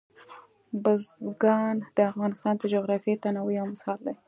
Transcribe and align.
بزګان 0.83 1.75
د 1.95 1.97
افغانستان 2.11 2.53
د 2.57 2.63
جغرافیوي 2.73 3.17
تنوع 3.23 3.51
یو 3.57 3.65
مثال 3.73 3.99
دی. 4.05 4.15